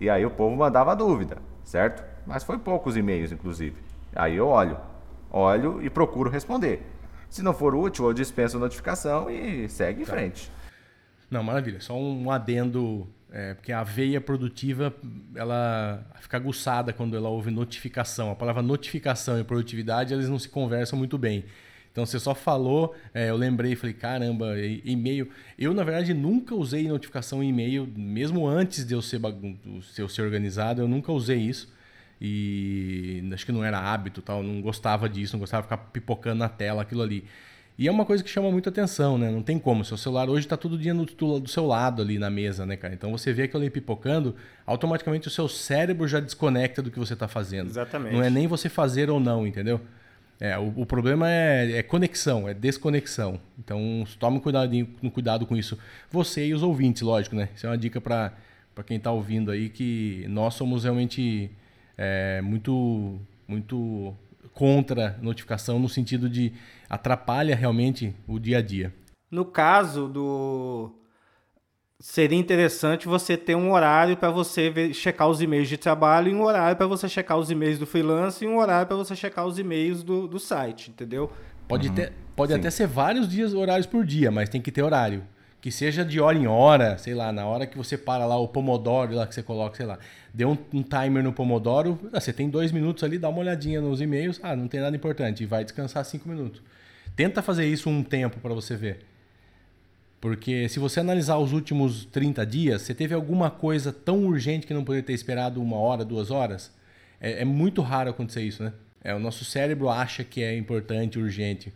[0.00, 2.04] E aí o povo mandava dúvida certo?
[2.26, 3.76] Mas foi poucos e-mails, inclusive.
[4.14, 4.76] Aí eu olho,
[5.32, 6.82] olho e procuro responder.
[7.28, 10.12] Se não for útil, eu dispenso a notificação e segue em tá.
[10.12, 10.50] frente.
[11.30, 11.80] Não, maravilha.
[11.80, 14.94] Só um adendo, é, porque a veia produtiva,
[15.34, 18.30] ela fica aguçada quando ela ouve notificação.
[18.30, 21.46] A palavra notificação e produtividade, eles não se conversam muito bem.
[21.90, 25.28] Então você só falou, é, eu lembrei, falei, caramba, e-mail.
[25.58, 30.08] Eu, na verdade, nunca usei notificação em e-mail, mesmo antes de eu ser, de eu
[30.08, 31.72] ser organizado, eu nunca usei isso.
[32.24, 36.36] E acho que não era hábito, tal, não gostava disso, não gostava de ficar pipocando
[36.36, 37.24] na tela aquilo ali.
[37.76, 39.28] E é uma coisa que chama muita atenção, né?
[39.28, 39.84] Não tem como.
[39.84, 42.94] Seu celular hoje está todo dia no, do seu lado ali na mesa, né, cara?
[42.94, 47.14] Então você vê aquilo ali pipocando, automaticamente o seu cérebro já desconecta do que você
[47.14, 47.70] está fazendo.
[47.70, 48.14] Exatamente.
[48.14, 49.80] Não é nem você fazer ou não, entendeu?
[50.38, 53.40] É, o, o problema é, é, conexão, é desconexão.
[53.58, 54.70] Então, tome cuidado,
[55.12, 55.76] cuidado com isso.
[56.08, 57.48] Você e os ouvintes, lógico, né?
[57.56, 58.32] Isso é uma dica para
[58.86, 61.50] quem está ouvindo aí, que nós somos realmente
[61.96, 64.14] é, muito, muito
[64.52, 66.52] contra notificação, no sentido de
[66.88, 68.92] atrapalha realmente o dia a dia.
[69.30, 70.92] No caso do,
[72.02, 76.34] seria interessante você ter um horário para você ver, checar os e-mails de trabalho e
[76.34, 79.46] um horário para você checar os e-mails do freelance e um horário para você checar
[79.46, 81.30] os e-mails do, do site, entendeu?
[81.68, 81.94] Pode, uhum.
[81.94, 85.22] ter, pode até ser vários dias, horários por dia, mas tem que ter horário.
[85.62, 88.48] Que seja de hora em hora, sei lá, na hora que você para lá o
[88.48, 89.98] Pomodoro lá que você coloca, sei lá,
[90.34, 93.80] deu um, um timer no Pomodoro, ah, você tem dois minutos ali, dá uma olhadinha
[93.80, 96.60] nos e-mails, ah, não tem nada importante, e vai descansar cinco minutos.
[97.16, 99.06] Tenta fazer isso um tempo para você ver.
[100.20, 104.74] Porque se você analisar os últimos 30 dias, você teve alguma coisa tão urgente que
[104.74, 106.72] não poderia ter esperado uma hora, duas horas?
[107.20, 108.72] É, é, muito raro acontecer isso, né?
[109.02, 111.72] É, o nosso cérebro acha que é importante, urgente.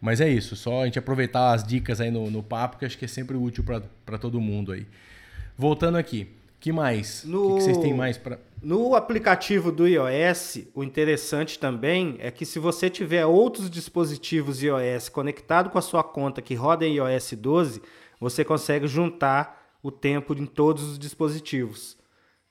[0.00, 2.98] Mas é isso, só a gente aproveitar as dicas aí no, no papo, que acho
[2.98, 4.86] que é sempre útil para todo mundo aí.
[5.56, 6.28] Voltando aqui,
[6.60, 7.24] que mais?
[7.24, 12.30] O que, que vocês têm mais para no aplicativo do iOS, o interessante também é
[12.30, 16.96] que se você tiver outros dispositivos iOS conectado com a sua conta que roda em
[16.96, 17.82] iOS 12,
[18.18, 21.96] você consegue juntar o tempo em todos os dispositivos.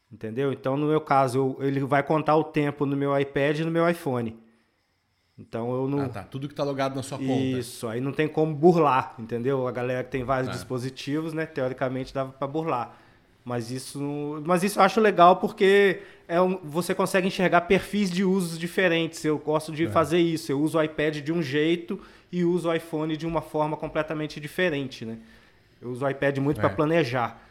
[0.10, 0.54] Entendeu?
[0.54, 3.72] Então, no meu caso, eu, ele vai contar o tempo no meu iPad e no
[3.72, 4.40] meu iPhone.
[5.38, 6.02] Então eu não.
[6.02, 6.24] Ah, tá.
[6.24, 7.34] Tudo que está logado na sua conta.
[7.34, 9.68] Isso, aí não tem como burlar, entendeu?
[9.68, 10.54] A galera que tem vários ah.
[10.54, 11.46] dispositivos, né?
[11.46, 12.98] Teoricamente dava para burlar.
[13.44, 18.24] Mas isso, mas isso eu acho legal porque é um, você consegue enxergar perfis de
[18.24, 19.24] usos diferentes.
[19.24, 19.90] Eu gosto de é.
[19.90, 20.52] fazer isso.
[20.52, 24.40] Eu uso o iPad de um jeito e uso o iPhone de uma forma completamente
[24.40, 25.20] diferente, né?
[25.80, 26.62] Eu uso o iPad muito é.
[26.62, 27.45] para planejar.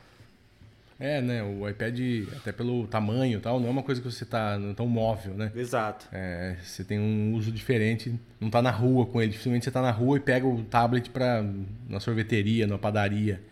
[0.99, 1.43] É, né?
[1.43, 1.99] O iPad,
[2.37, 5.51] até pelo tamanho e tal, não é uma coisa que você tá tão móvel, né?
[5.55, 6.09] Exato.
[6.13, 9.33] É, você tem um uso diferente, não tá na rua com ele.
[9.33, 11.45] Dificilmente você tá na rua e pega o tablet para
[11.89, 13.43] na sorveteria, na padaria.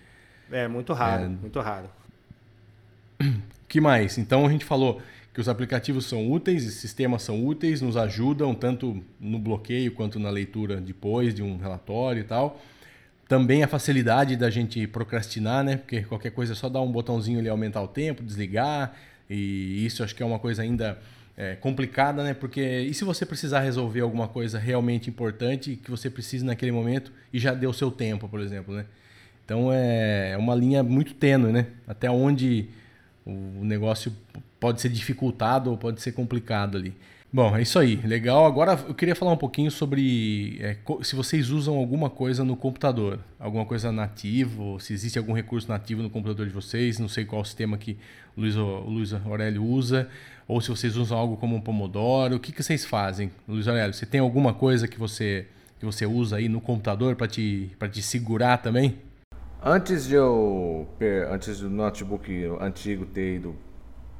[0.50, 1.88] É, muito raro, é, muito raro
[3.68, 4.18] que mais?
[4.18, 5.00] Então a gente falou
[5.32, 10.18] que os aplicativos são úteis, os sistemas são úteis, nos ajudam tanto no bloqueio quanto
[10.18, 12.60] na leitura depois de um relatório e tal.
[13.32, 15.78] Também a facilidade da gente procrastinar, né?
[15.78, 18.94] Porque qualquer coisa é só dar um botãozinho ali aumentar o tempo, desligar.
[19.30, 20.98] E isso acho que é uma coisa ainda
[21.34, 22.34] é, complicada, né?
[22.34, 27.10] Porque e se você precisar resolver alguma coisa realmente importante que você precisa naquele momento
[27.32, 28.84] e já deu seu tempo, por exemplo, né?
[29.46, 31.68] Então é, é uma linha muito tênue, né?
[31.88, 32.68] Até onde
[33.24, 34.12] o negócio
[34.60, 36.94] pode ser dificultado ou pode ser complicado ali.
[37.34, 37.96] Bom, é isso aí.
[37.96, 38.44] Legal.
[38.44, 43.18] Agora eu queria falar um pouquinho sobre é, se vocês usam alguma coisa no computador,
[43.40, 46.98] alguma coisa nativo, se existe algum recurso nativo no computador de vocês.
[46.98, 47.96] Não sei qual sistema que
[48.36, 50.10] o Luiz, o Luiz Aurélio usa,
[50.46, 52.36] ou se vocês usam algo como um Pomodoro.
[52.36, 53.94] O que, que vocês fazem, Luiz Aurélio?
[53.94, 55.46] Você tem alguma coisa que você
[55.78, 58.98] que você usa aí no computador para te te segurar também?
[59.64, 60.86] Antes de eu.
[61.30, 63.56] Antes do notebook antigo ter ido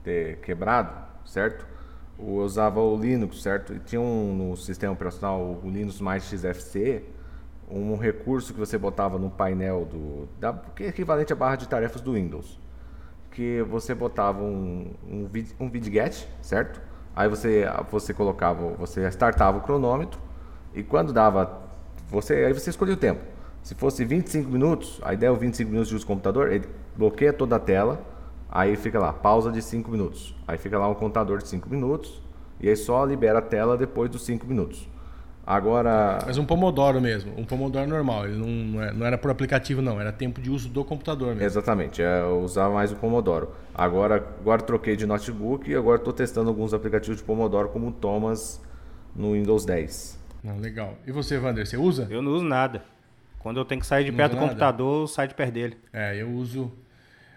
[0.03, 0.94] ter quebrado,
[1.27, 1.71] certo?
[2.18, 3.75] Usava o Linux, certo?
[3.75, 7.03] E tinha um no sistema operacional, o Linux mais XFC,
[7.68, 10.29] um recurso que você botava no painel do.
[10.38, 12.61] Da, que é equivalente à barra de tarefas do Windows.
[13.31, 16.81] Que você botava um, um, um vidget, certo?
[17.14, 20.20] Aí você, você colocava, você startava o cronômetro
[20.75, 21.61] e quando dava.
[22.11, 23.22] Você, aí você escolhia o tempo.
[23.62, 26.68] Se fosse 25 minutos, a ideia é o 25 minutos de uso do computador, ele
[26.96, 28.05] bloqueia toda a tela,
[28.52, 30.34] aí fica lá, pausa de 5 minutos.
[30.46, 32.22] Aí fica lá um contador de 5 minutos,
[32.60, 34.86] e aí só libera a tela depois dos 5 minutos.
[35.44, 36.20] Agora.
[36.24, 40.00] Mas um Pomodoro mesmo, um Pomodoro normal, ele não, não, é, era por aplicativo, não,
[40.00, 41.42] era tempo de uso do computador mesmo.
[41.42, 43.50] Exatamente, é, eu usava mais o Pomodoro.
[43.74, 47.92] Agora, agora troquei de notebook e agora estou testando alguns aplicativos de Pomodoro, como o
[47.92, 48.60] Thomas
[49.16, 50.20] no Windows 10.
[50.44, 50.94] Não, legal.
[51.06, 52.06] E você, Wander, você usa?
[52.10, 52.84] Eu não uso nada.
[53.38, 54.48] Quando eu tenho que sair de não perto do nada.
[54.48, 55.76] computador, eu saio de perto dele.
[55.92, 56.72] É, eu uso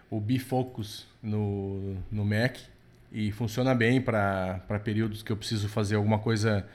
[0.09, 2.57] o Bifocus no, no Mac
[3.11, 6.65] e funciona bem para períodos que eu preciso fazer alguma coisa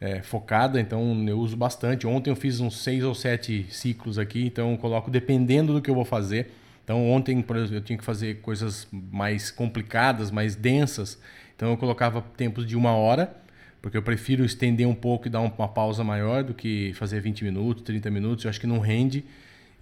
[0.00, 2.06] é, focada, então eu uso bastante.
[2.06, 5.90] Ontem eu fiz uns seis ou sete ciclos aqui, então eu coloco dependendo do que
[5.90, 6.50] eu vou fazer.
[6.82, 11.20] Então ontem, por exemplo, eu tinha que fazer coisas mais complicadas, mais densas,
[11.54, 13.42] então eu colocava tempos de uma hora
[13.82, 17.42] porque eu prefiro estender um pouco e dar uma pausa maior do que fazer 20
[17.42, 18.44] minutos, 30 minutos.
[18.44, 19.24] Eu acho que não rende.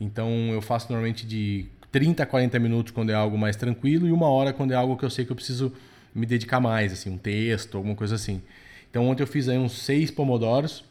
[0.01, 4.13] Então eu faço normalmente de 30 a 40 minutos quando é algo mais tranquilo e
[4.13, 5.73] uma hora quando é algo que eu sei que eu preciso
[6.15, 8.43] me dedicar mais, assim, um texto, alguma coisa assim.
[8.91, 10.85] Então ontem eu fiz aí uns 6 pomodoros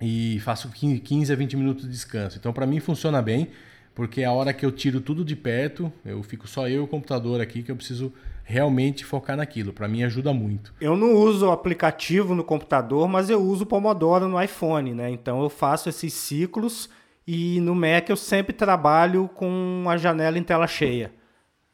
[0.00, 2.38] e faço 15 a 20 minutos de descanso.
[2.38, 3.48] Então para mim funciona bem,
[3.94, 6.84] porque é a hora que eu tiro tudo de perto, eu fico só eu e
[6.84, 8.12] o computador aqui que eu preciso
[8.44, 9.74] realmente focar naquilo.
[9.74, 10.72] Para mim ajuda muito.
[10.80, 15.10] Eu não uso o aplicativo no computador, mas eu uso o Pomodoro no iPhone, né?
[15.10, 16.88] Então eu faço esses ciclos
[17.30, 21.12] e no Mac eu sempre trabalho com a janela em tela cheia,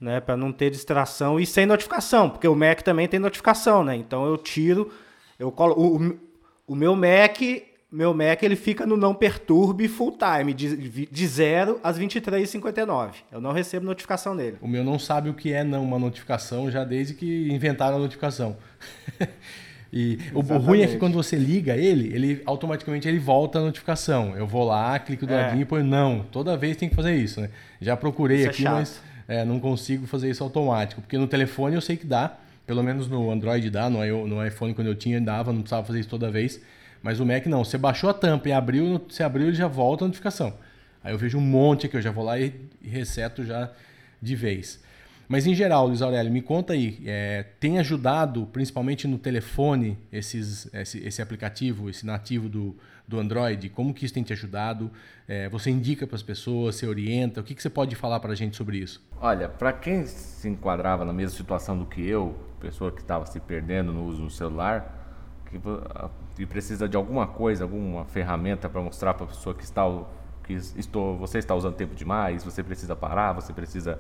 [0.00, 3.94] né, para não ter distração e sem notificação, porque o Mac também tem notificação, né?
[3.94, 4.90] Então eu tiro,
[5.38, 7.40] eu colo o, o meu Mac
[7.88, 13.12] meu Mac ele fica no não perturbe full time, de, de 0 às 23h59.
[13.30, 14.58] Eu não recebo notificação dele.
[14.60, 18.00] O meu não sabe o que é não uma notificação já desde que inventaram a
[18.00, 18.56] notificação.
[19.96, 23.62] e o, o, ruim é que quando você liga ele, ele automaticamente ele volta a
[23.62, 24.36] notificação.
[24.36, 25.42] Eu vou lá, clico do é.
[25.42, 26.26] ladinho e põe não.
[26.32, 27.48] Toda vez tem que fazer isso, né?
[27.80, 31.00] Já procurei isso é aqui, é mas é, não consigo fazer isso automático.
[31.00, 32.36] Porque no telefone eu sei que dá.
[32.66, 36.00] Pelo menos no Android dá, no, no iPhone quando eu tinha dava, não precisava fazer
[36.00, 36.60] isso toda vez.
[37.00, 40.04] Mas o Mac não, você baixou a tampa e abriu, você abriu ele já volta
[40.04, 40.54] a notificação.
[41.04, 42.52] Aí eu vejo um monte aqui, eu já vou lá e,
[42.82, 43.70] reseto já
[44.20, 44.82] de vez.
[45.28, 50.72] Mas em geral, Luiz Aurélio, me conta aí, é, tem ajudado, principalmente no telefone, esses,
[50.74, 53.68] esse, esse aplicativo, esse nativo do, do Android?
[53.70, 54.90] Como que isso tem te ajudado?
[55.26, 57.40] É, você indica para as pessoas, você orienta?
[57.40, 59.02] O que, que você pode falar para a gente sobre isso?
[59.20, 63.40] Olha, para quem se enquadrava na mesma situação do que eu, pessoa que estava se
[63.40, 65.58] perdendo no uso do celular, que,
[66.36, 69.84] que precisa de alguma coisa, alguma ferramenta para mostrar para a pessoa que está
[70.44, 73.98] que estou, você está usando tempo demais, você precisa parar, você precisa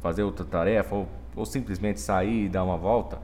[0.00, 3.18] fazer outra tarefa ou, ou simplesmente sair e dar uma volta,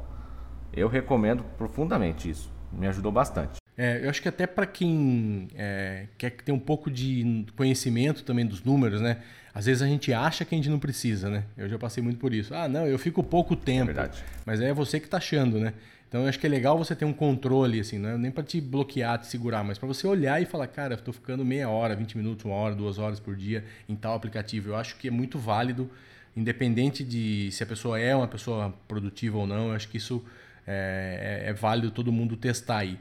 [0.72, 2.50] eu recomendo profundamente isso.
[2.72, 3.64] Me ajudou bastante.
[3.76, 8.46] É, eu acho que até para quem é, quer ter um pouco de conhecimento também
[8.46, 9.18] dos números, né?
[9.52, 11.44] Às vezes a gente acha que a gente não precisa, né?
[11.56, 12.54] Eu já passei muito por isso.
[12.54, 13.90] Ah, não, eu fico pouco tempo.
[13.90, 14.24] É verdade.
[14.44, 15.74] Mas é você que está achando, né?
[16.08, 18.44] Então eu acho que é legal você ter um controle, assim, não é nem para
[18.44, 21.96] te bloquear, te segurar, mas para você olhar e falar, cara, estou ficando meia hora,
[21.96, 24.70] 20 minutos, uma hora, duas horas por dia em tal aplicativo.
[24.70, 25.90] Eu acho que é muito válido,
[26.36, 30.24] independente de se a pessoa é uma pessoa produtiva ou não, eu acho que isso
[30.66, 32.98] é, é, é válido todo mundo testar aí.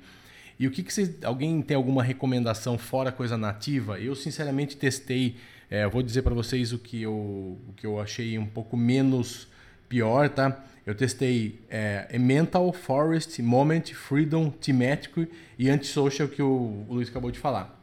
[0.60, 1.16] E o que, que você.
[1.24, 4.00] Alguém tem alguma recomendação fora coisa nativa?
[4.00, 5.36] Eu, sinceramente, testei.
[5.70, 9.48] É, vou dizer para vocês o que, eu, o que eu achei um pouco menos
[9.90, 10.64] pior, tá?
[10.86, 17.32] Eu testei é, Mental, Forest, Moment, Freedom, Thematic e Antisocial que o, o Luiz acabou
[17.32, 17.80] de falar.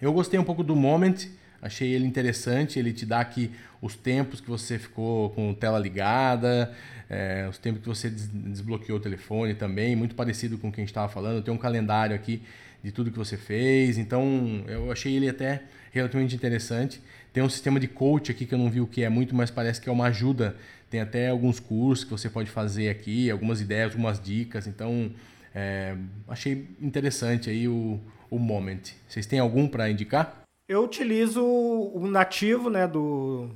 [0.00, 1.28] Eu gostei um pouco do Moment,
[1.60, 6.72] achei ele interessante, ele te dá aqui os tempos que você ficou com tela ligada,
[7.08, 10.82] é, os tempos que você desbloqueou o telefone também, muito parecido com o que a
[10.82, 11.42] gente estava falando.
[11.42, 12.42] Tem um calendário aqui
[12.82, 17.00] de tudo que você fez, então eu achei ele até relativamente interessante.
[17.32, 19.50] Tem um sistema de coach aqui que eu não vi o que é muito, mas
[19.50, 20.56] parece que é uma ajuda
[20.90, 24.66] tem até alguns cursos que você pode fazer aqui, algumas ideias, algumas dicas.
[24.66, 25.12] Então,
[25.54, 25.96] é,
[26.26, 28.80] achei interessante aí o, o Moment.
[29.08, 30.39] Vocês têm algum para indicar?
[30.70, 33.48] Eu utilizo o nativo né, do,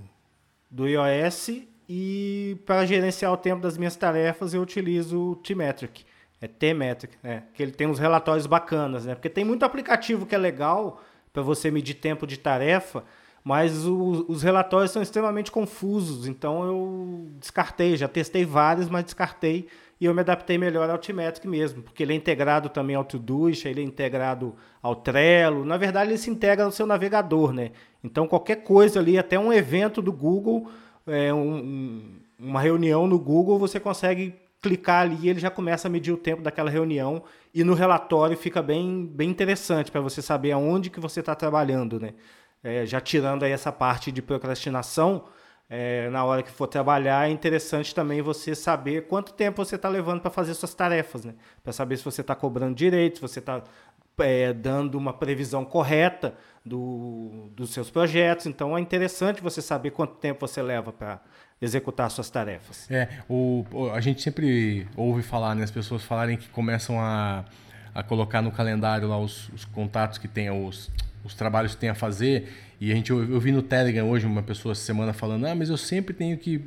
[0.69, 6.05] do iOS e para gerenciar o tempo das minhas tarefas eu utilizo o T-Metric.
[6.41, 7.45] É T-Metric, né?
[7.55, 9.15] Que ele tem uns relatórios bacanas, né?
[9.15, 11.01] Porque tem muito aplicativo que é legal
[11.33, 13.05] para você medir tempo de tarefa,
[13.45, 19.69] mas o, os relatórios são extremamente confusos, então eu descartei, já testei vários, mas descartei
[20.01, 23.67] e eu me adaptei melhor ao Timetric mesmo, porque ele é integrado também ao Todoist,
[23.67, 27.73] ele é integrado ao Trello, na verdade ele se integra no seu navegador, né?
[28.03, 30.71] Então qualquer coisa ali, até um evento do Google,
[31.07, 35.91] é, um, uma reunião no Google, você consegue clicar ali e ele já começa a
[35.91, 40.53] medir o tempo daquela reunião e no relatório fica bem, bem interessante para você saber
[40.53, 42.15] aonde que você está trabalhando, né?
[42.65, 45.27] É, já tirando aí essa parte de procrastinação,
[45.69, 49.89] é, na hora que for trabalhar, é interessante também você saber quanto tempo você está
[49.89, 51.35] levando para fazer suas tarefas, né?
[51.63, 53.63] Para saber se você está cobrando direito, se você está
[54.19, 58.47] é, dando uma previsão correta do, dos seus projetos.
[58.47, 61.21] Então é interessante você saber quanto tempo você leva para
[61.61, 62.91] executar suas tarefas.
[62.91, 67.45] É, o, a gente sempre ouve falar, né, as pessoas falarem que começam a,
[67.95, 70.91] a colocar no calendário lá os, os contatos que tem, os,
[71.25, 72.53] os trabalhos que tem a fazer.
[72.81, 75.55] E a gente, eu, eu vi no Telegram hoje uma pessoa essa semana falando: ah,
[75.55, 76.63] mas eu sempre tenho que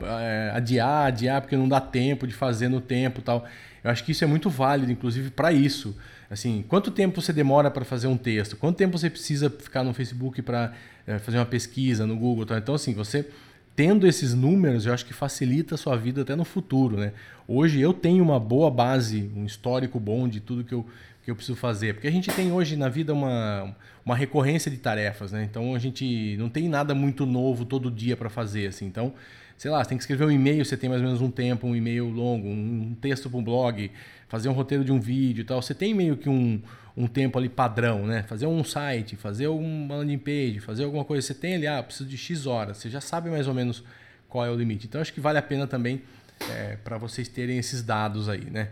[0.00, 3.46] é, adiar, adiar, porque não dá tempo de fazer no tempo tal.
[3.82, 5.96] Eu acho que isso é muito válido, inclusive, para isso.
[6.30, 8.56] Assim, quanto tempo você demora para fazer um texto?
[8.56, 10.74] Quanto tempo você precisa ficar no Facebook para
[11.06, 12.44] é, fazer uma pesquisa no Google?
[12.44, 12.58] Tal?
[12.58, 13.26] Então, assim, você
[13.74, 17.12] tendo esses números, eu acho que facilita a sua vida até no futuro, né?
[17.46, 20.84] Hoje eu tenho uma boa base, um histórico bom de tudo que eu,
[21.28, 21.92] que eu preciso fazer.
[21.92, 25.44] Porque a gente tem hoje na vida uma, uma recorrência de tarefas, né?
[25.44, 28.86] Então a gente não tem nada muito novo todo dia para fazer, assim.
[28.86, 29.12] Então,
[29.54, 31.66] sei lá, você tem que escrever um e-mail, você tem mais ou menos um tempo,
[31.66, 33.90] um e-mail longo, um texto para um blog,
[34.26, 35.60] fazer um roteiro de um vídeo e tal.
[35.60, 36.62] Você tem meio que um,
[36.96, 38.22] um tempo ali padrão, né?
[38.22, 41.26] Fazer um site, fazer uma landing page, fazer alguma coisa.
[41.26, 42.78] Você tem ali, ah, preciso de X horas.
[42.78, 43.84] Você já sabe mais ou menos
[44.30, 44.86] qual é o limite.
[44.86, 46.00] Então acho que vale a pena também
[46.50, 48.70] é, para vocês terem esses dados aí, né?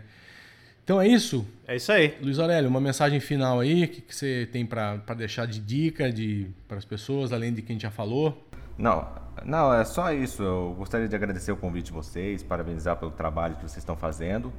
[0.87, 1.45] Então é isso?
[1.67, 2.17] É isso aí.
[2.21, 6.09] Luiz Aurélio, uma mensagem final aí, o que, que você tem para deixar de dica
[6.09, 8.47] de, para as pessoas, além de quem já falou?
[8.77, 9.05] Não,
[9.43, 10.41] não, é só isso.
[10.41, 14.53] Eu gostaria de agradecer o convite de vocês, parabenizar pelo trabalho que vocês estão fazendo,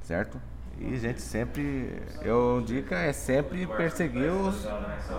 [0.00, 0.40] certo?
[0.80, 4.66] E gente sempre, eu dica é sempre perseguir os,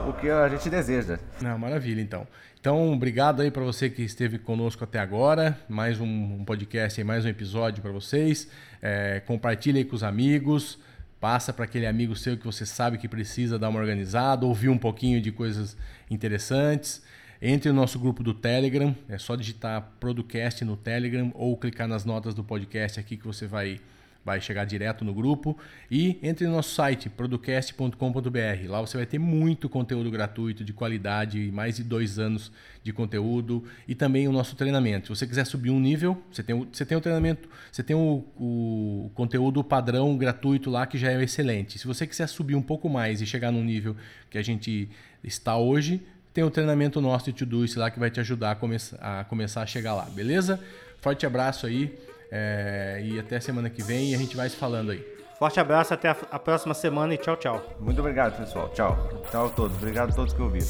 [0.08, 1.20] o que a gente deseja.
[1.42, 2.28] Não, maravilha, então.
[2.60, 5.58] Então, obrigado aí para você que esteve conosco até agora.
[5.68, 8.48] Mais um, um podcast, mais um episódio para vocês.
[8.82, 10.80] É, compartilhe aí com os amigos.
[11.20, 14.78] Passa para aquele amigo seu que você sabe que precisa dar uma organizada, ouvir um
[14.78, 15.78] pouquinho de coisas
[16.10, 17.02] interessantes.
[17.42, 22.06] Entre no nosso grupo do Telegram, é só digitar Producast no Telegram ou clicar nas
[22.06, 23.82] notas do podcast aqui que você vai
[24.26, 25.58] vai chegar direto no grupo.
[25.90, 28.68] E entre no nosso site, producast.com.br.
[28.68, 32.52] Lá você vai ter muito conteúdo gratuito, de qualidade, mais de dois anos
[32.84, 35.08] de conteúdo e também o nosso treinamento.
[35.08, 38.26] Se você quiser subir um nível, você tem, você tem o treinamento, você tem o,
[38.38, 41.80] o conteúdo padrão gratuito lá que já é excelente.
[41.80, 43.96] Se você quiser subir um pouco mais e chegar no nível
[44.30, 44.90] que a gente
[45.24, 46.02] está hoje,
[46.34, 49.62] tem o treinamento nosso de Todoist lá que vai te ajudar a, come a começar
[49.62, 50.60] a chegar lá, beleza?
[51.00, 51.94] Forte abraço aí.
[52.36, 55.06] É, e até semana que vem e a gente vai se falando aí.
[55.38, 57.64] Forte abraço, até a próxima semana e tchau, tchau.
[57.80, 58.70] Muito obrigado, pessoal.
[58.70, 58.98] Tchau.
[59.30, 59.78] Tchau a todos.
[59.78, 60.66] Obrigado a todos que ouviram.